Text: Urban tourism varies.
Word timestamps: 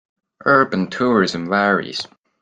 Urban 0.47 0.87
tourism 0.89 1.45
varies. 1.47 2.07